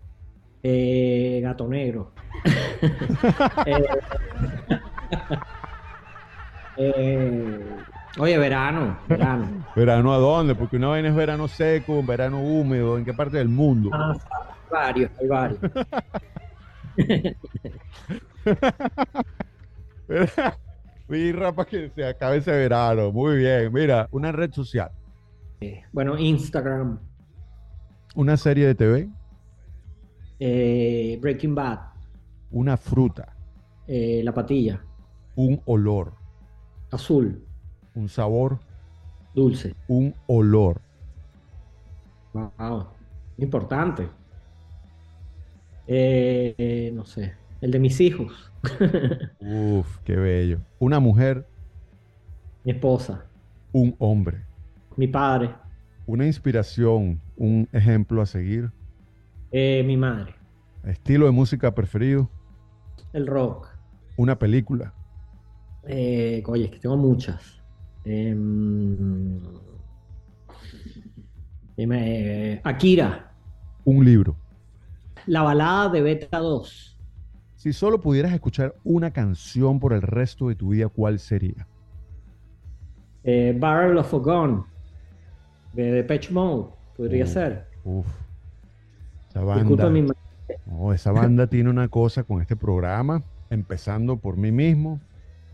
[0.67, 2.11] Eh, gato negro.
[6.77, 7.59] Eh, eh,
[8.17, 9.65] oye, verano, verano.
[9.75, 10.55] ¿Verano a dónde?
[10.55, 12.97] Porque una vaina es verano seco, un verano húmedo.
[12.97, 13.89] ¿En qué parte del mundo?
[13.93, 14.19] Ah, hay
[14.71, 15.59] varios, hay varios.
[21.07, 23.11] Birra para que se acabe ese verano.
[23.11, 23.71] Muy bien.
[23.71, 24.91] Mira, una red social.
[25.93, 26.99] Bueno, Instagram,
[28.15, 29.07] Una serie de TV.
[30.39, 31.79] Eh, Breaking Bad,
[32.51, 33.33] Una fruta.
[33.87, 34.81] eh, La Patilla,
[35.35, 36.13] Un olor.
[36.91, 37.43] Azul,
[37.93, 38.59] Un sabor.
[39.33, 39.75] Dulce.
[39.87, 40.81] Un olor.
[42.33, 42.87] Wow,
[43.37, 44.07] importante.
[45.87, 48.51] Eh, no sé, el de mis hijos,
[49.39, 50.59] Uf, qué bello.
[50.79, 51.47] Una mujer.
[52.63, 53.25] mi esposa,
[53.71, 54.43] Un hombre.
[54.97, 55.51] mi padre,
[56.07, 57.21] Una inspiración.
[57.37, 58.71] Un ejemplo a seguir.
[59.57, 60.35] Eh, mi madre,
[60.83, 62.29] Estilo de música preferido.
[63.13, 63.69] el rock.
[64.17, 64.93] Una película.
[65.87, 67.61] Eh, oye, es que tengo muchas.
[68.03, 69.39] Em,
[71.77, 73.31] Dime, eh, Akira,
[73.85, 74.35] Un libro.
[75.25, 76.97] la balada de Beta 2.
[77.55, 81.67] Si solo pudieras escuchar una canción por el resto de tu vida, ¿cuál sería?
[83.23, 84.65] Eh, Barrel of a Gun
[85.73, 87.67] de Depeche Mode, podría Uh, ser.
[87.83, 88.05] Uf.
[89.35, 89.89] Esa banda.
[89.89, 90.13] mi ma-
[90.65, 95.01] No, esa banda tiene una cosa con este programa, empezando por mí mismo,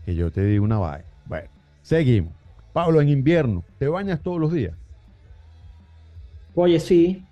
[0.04, 1.08] que yo te digo una vaina.
[1.24, 1.50] Bueno,
[1.82, 2.36] seguimos.
[2.72, 4.78] Pablo, en invierno, ¿te bañas todos los días?
[6.54, 7.28] Oye, sí.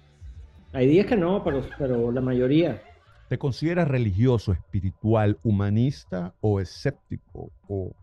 [0.72, 2.82] Hay días que no, pero, pero la mayoría.
[3.28, 7.96] ¿Te consideras religioso, espiritual, humanista o escéptico o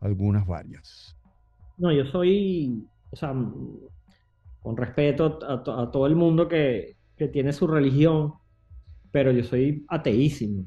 [0.00, 1.16] algunas varias?
[1.76, 3.32] No, yo soy, o sea,
[4.62, 8.34] con respeto a, to- a todo el mundo que, que tiene su religión,
[9.12, 10.64] pero yo soy ateísimo.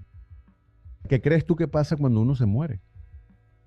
[1.10, 2.80] ¿Qué crees tú que pasa cuando uno se muere?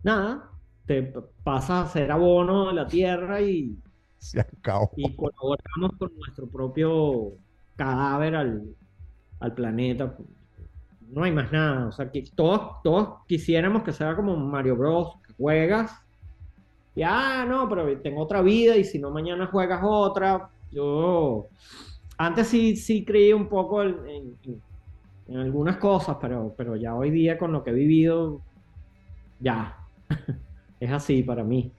[0.03, 0.51] Nada,
[0.87, 1.03] te
[1.45, 3.77] pasas a ser abono de la tierra y,
[4.19, 4.91] Se acabó.
[4.97, 7.33] y colaboramos con nuestro propio
[7.77, 8.75] cadáver al,
[9.41, 10.17] al planeta.
[11.11, 11.89] No hay más nada.
[11.89, 15.17] O sea, que todos, todos quisiéramos que sea como Mario Bros.
[15.27, 15.93] que juegas.
[16.97, 20.51] Y ah, no, pero tengo otra vida y si no mañana juegas otra.
[20.73, 21.49] Yo
[22.19, 23.97] antes sí, sí creí un poco en,
[24.45, 24.63] en-
[25.37, 28.41] algunas cosas, pero, pero ya hoy día con lo que he vivido,
[29.41, 29.77] ya.
[30.81, 31.73] Es así para mí.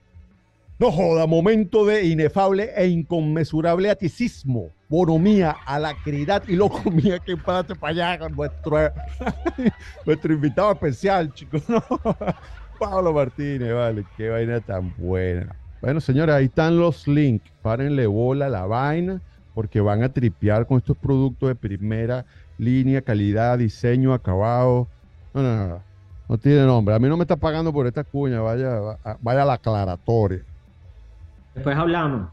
[0.78, 7.92] No joda, momento de inefable e inconmensurable aticismo, bonomía, alacridad y locomía que párate para
[7.92, 8.76] allá con nuestro,
[10.06, 11.66] nuestro invitado especial, chicos.
[11.68, 11.82] ¿no?
[12.78, 15.56] Pablo Martínez, vale, qué vaina tan buena.
[15.80, 17.50] Bueno, señores, ahí están los links.
[17.62, 19.20] Párenle bola a la vaina
[19.54, 22.24] porque van a tripear con estos productos de primera
[22.58, 24.88] línea, calidad, diseño, acabado.
[25.34, 25.82] No, no, no, no.
[26.28, 26.94] No tiene nombre.
[26.94, 28.40] A mí no me está pagando por esta cuña.
[28.40, 30.44] Vaya, va- vaya a la aclaratoria.
[31.54, 32.28] Después hablamos.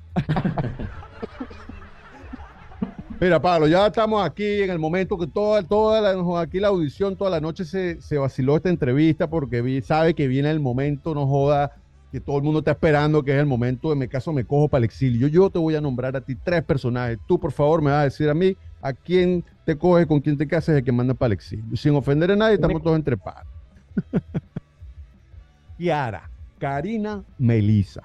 [3.19, 7.15] Mira, Pablo, ya estamos aquí en el momento que toda, toda la, aquí la audición,
[7.17, 11.15] toda la noche se, se vaciló esta entrevista porque vi- sabe que viene el momento,
[11.15, 11.71] no joda,
[12.11, 14.69] que todo el mundo está esperando, que es el momento de me caso, me cojo
[14.69, 15.27] para el exilio.
[15.27, 17.19] Yo te voy a nombrar a ti tres personajes.
[17.27, 20.37] Tú, por favor, me vas a decir a mí a quién te coges, con quién
[20.37, 21.75] te casas y a quién manda para el exilio.
[21.75, 23.49] Sin ofender a nadie, estamos todos entre pares.
[25.77, 28.03] Kiara, Karina, Melisa.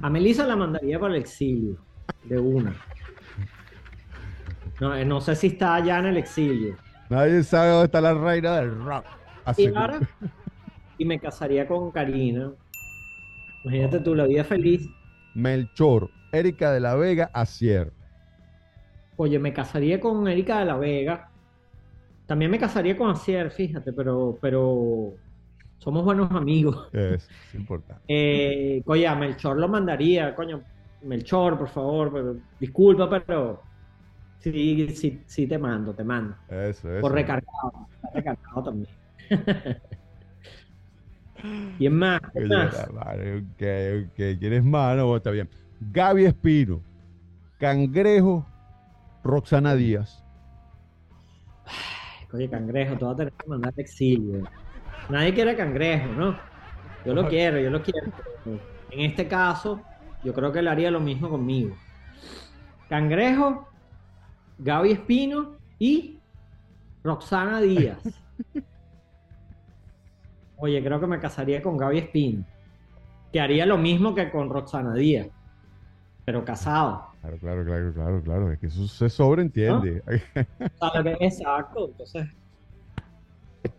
[0.00, 1.76] A Melissa la mandaría para el exilio,
[2.24, 2.74] de una.
[4.80, 6.76] No, eh, no sé si está allá en el exilio.
[7.08, 9.04] Nadie sabe dónde está la reina del rock.
[9.44, 9.98] Así Y ahora,
[10.98, 12.52] y me casaría con Karina.
[13.68, 14.88] Imagínate tú, la vida feliz.
[15.34, 17.92] Melchor, Erika de la Vega, Acier.
[19.16, 21.28] Oye, me casaría con Erika de la Vega.
[22.24, 25.12] También me casaría con Acier, fíjate, pero, pero
[25.76, 26.88] somos buenos amigos.
[26.94, 28.02] Es, es importante.
[28.08, 30.62] Eh, oye, a Melchor lo mandaría, coño.
[31.02, 33.62] Melchor, por favor, pero, disculpa, pero
[34.38, 36.36] sí, sí, sí te mando, te mando.
[36.48, 37.02] Eso, eso.
[37.02, 38.88] Por recargado, está recargado también.
[41.78, 44.38] es más, es madre, Ok, ok.
[44.38, 44.96] ¿Quieres más?
[44.96, 45.48] No, está bien.
[45.80, 46.82] Gaby Espino,
[47.58, 48.46] Cangrejo,
[49.22, 50.24] Roxana Díaz.
[52.32, 54.44] Oye, cangrejo, te vas a tener que mandar exilio.
[55.08, 56.38] Nadie quiere cangrejo, ¿no?
[57.04, 58.12] Yo lo quiero, yo lo quiero.
[58.90, 59.80] En este caso,
[60.22, 61.74] yo creo que él haría lo mismo conmigo.
[62.88, 63.68] Cangrejo,
[64.58, 66.20] Gaby Espino y
[67.02, 67.98] Roxana Díaz.
[70.58, 72.44] Oye, creo que me casaría con Gaby Espino.
[73.32, 75.28] Que haría lo mismo que con Roxana Díaz.
[76.24, 77.06] Pero casado.
[77.20, 78.52] Claro, claro, claro, claro, claro.
[78.52, 80.02] Es que eso se sobreentiende.
[81.20, 82.26] Exacto, entonces.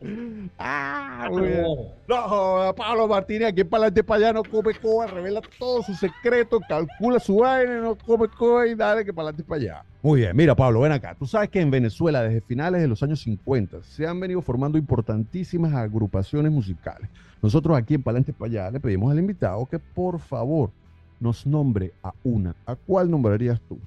[0.59, 1.65] ah, muy bien.
[2.07, 5.99] No, joda, Pablo Martínez, aquí para adelante para allá no come coba, revela todos sus
[5.99, 9.85] secretos, calcula su vaina, no come coba y dale que para adelante para allá.
[10.01, 11.15] Muy bien, mira Pablo, ven acá.
[11.17, 14.77] Tú sabes que en Venezuela desde finales de los años 50 se han venido formando
[14.77, 17.09] importantísimas agrupaciones musicales.
[17.41, 20.71] Nosotros aquí en Palante para allá le pedimos al invitado que por favor
[21.19, 22.55] nos nombre a una.
[22.65, 23.77] ¿A cuál nombrarías tú?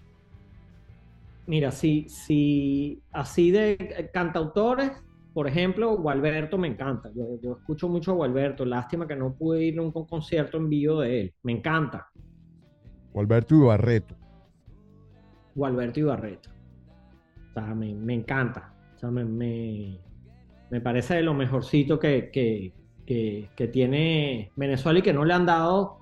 [1.47, 4.93] Mira, si, si así de eh, cantautores,
[5.33, 7.11] por ejemplo, Gualberto me encanta.
[7.15, 8.65] Yo, yo escucho mucho a Gualberto.
[8.65, 11.35] Lástima que no pude ir a un con- concierto en vivo de él.
[11.43, 12.09] Me encanta.
[13.15, 14.15] Alberto Ibarreto.
[15.55, 16.51] Gualberto Ibarreto.
[17.51, 18.75] O sea, me, me encanta.
[18.95, 19.99] O sea, me, me,
[20.71, 22.73] me parece de lo mejorcito que, que,
[23.07, 25.99] que, que tiene Venezuela y que no le han dado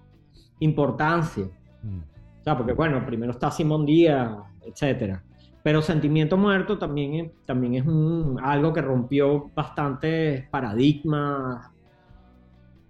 [0.61, 1.45] importancia.
[1.83, 1.99] Mm.
[1.99, 4.33] O sea, porque bueno, primero está Simón Díaz,
[4.65, 5.23] etcétera.
[5.63, 11.71] Pero Sentimiento Muerto también también es un, algo que rompió bastantes paradigmas,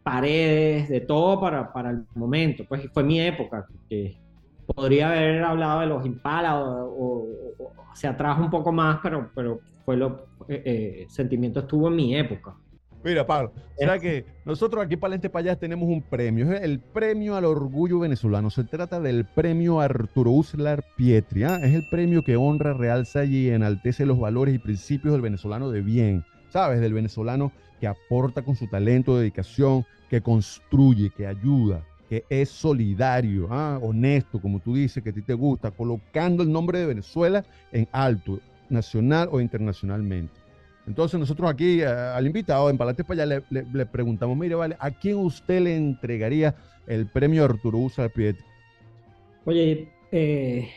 [0.02, 2.64] paredes, de todo para, para el momento.
[2.68, 4.16] Pues fue mi época, que
[4.66, 7.26] podría haber hablado de los Impala o,
[7.94, 12.16] se atrajo un poco más, pero, pero fue lo, eh, eh, sentimiento estuvo en mi
[12.16, 12.54] época.
[13.02, 16.80] Mira, Pablo, o sea que nosotros aquí para Lente Payas tenemos un premio, es el
[16.80, 18.50] premio al orgullo venezolano.
[18.50, 21.44] Se trata del premio Arturo Uslar Pietri.
[21.44, 21.58] ¿ah?
[21.62, 25.80] Es el premio que honra, realza y enaltece los valores y principios del venezolano de
[25.80, 26.80] bien, ¿sabes?
[26.80, 33.48] Del venezolano que aporta con su talento, dedicación, que construye, que ayuda, que es solidario,
[33.50, 33.78] ¿ah?
[33.80, 37.88] honesto, como tú dices, que a ti te gusta, colocando el nombre de Venezuela en
[37.92, 40.39] alto, nacional o internacionalmente.
[40.86, 44.90] Entonces nosotros aquí eh, al invitado en Palante para allá le, preguntamos, mire, vale, ¿a
[44.90, 46.54] quién usted le entregaría
[46.86, 48.44] el premio Arturo Usa Pietri?
[49.44, 50.68] Oye, eh,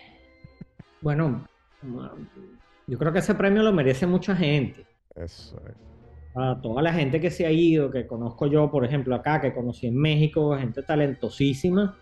[1.01, 1.47] bueno,
[2.88, 4.86] yo creo que ese premio lo merece mucha gente.
[5.16, 5.76] Eso es.
[6.36, 9.54] A toda la gente que se ha ido, que conozco yo, por ejemplo, acá, que
[9.54, 11.95] conocí en México, gente talentosísima,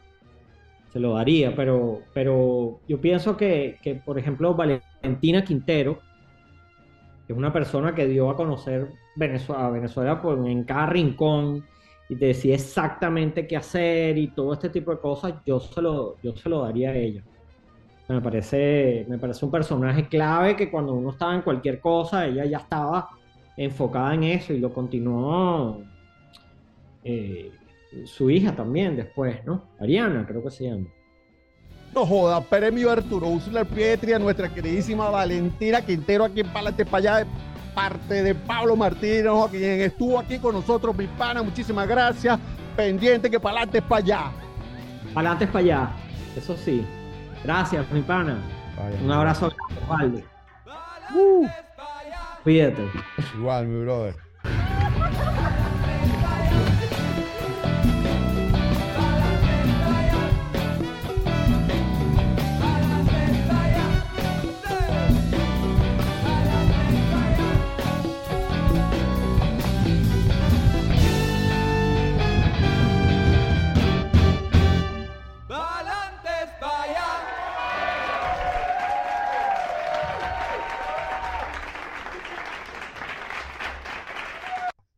[0.91, 5.99] se lo daría, pero, pero yo pienso que, que por ejemplo, Valentina Quintero,
[7.32, 11.65] es una persona que dio a conocer Venezuela, Venezuela en cada rincón
[12.09, 16.17] y te decía exactamente qué hacer y todo este tipo de cosas, yo se lo,
[16.21, 17.23] yo se lo daría a ella.
[18.09, 22.43] Me parece, me parece un personaje clave que cuando uno estaba en cualquier cosa, ella
[22.45, 23.09] ya estaba
[23.55, 25.82] enfocada en eso y lo continuó
[27.03, 27.51] eh,
[28.05, 29.69] su hija también después, ¿no?
[29.79, 30.88] Ariana, creo que se llama.
[31.93, 37.19] No joda, premio Arturo Úrsula Pietri a nuestra queridísima Valentina Quintero aquí en Palante para
[37.19, 37.27] allá,
[37.75, 42.39] parte de Pablo Martínez, quien estuvo aquí con nosotros, mi pana, muchísimas gracias.
[42.77, 44.31] Pendiente que Palante para allá.
[45.13, 45.91] Palante para allá,
[46.37, 46.85] eso sí.
[47.43, 48.37] Gracias, mi pana.
[49.03, 49.51] Un abrazo,
[49.89, 50.23] Valde.
[51.13, 51.45] Uh.
[52.43, 52.87] Cuídate.
[53.35, 54.15] Igual, mi brother.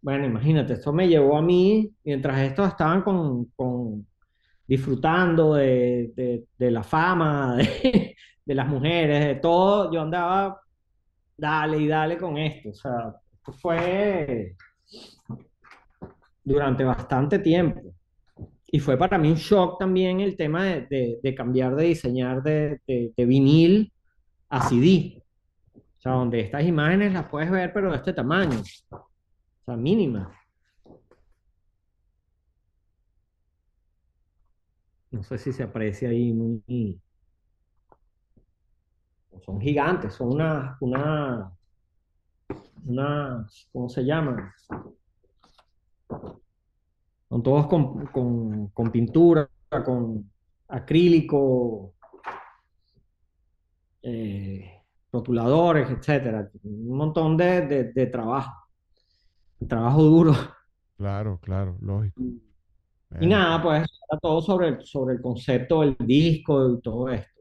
[0.03, 4.05] Bueno, imagínate, esto me llevó a mí, mientras estos estaban con,
[4.67, 7.55] disfrutando de, la fama,
[8.45, 10.59] de, las mujeres, de todo, yo andaba,
[11.37, 12.71] dale y dale con esto.
[12.71, 14.57] O sea, esto fue
[16.43, 17.81] durante bastante tiempo.
[18.67, 23.93] Y fue para mí un shock también el tema de, cambiar de diseñar de, vinil
[24.49, 25.23] a CD.
[25.77, 28.61] O sea, donde estas imágenes las puedes ver, pero de este tamaño.
[29.63, 30.29] O sea, mínima.
[35.09, 36.99] No sé si se aprecia ahí muy...
[39.45, 41.51] Son gigantes, son una, una,
[42.85, 44.53] una, ¿cómo se llama?
[47.29, 49.49] Son todos con, pintura,
[49.85, 50.29] con
[50.67, 51.93] acrílico,
[54.01, 56.51] eh, rotuladores, etcétera.
[56.63, 58.62] Un montón de trabajo
[59.67, 60.33] trabajo duro.
[60.97, 62.21] Claro, claro, lógico.
[63.19, 67.32] Y nada, pues era todo sobre el, sobre el concepto del disco y todo esto.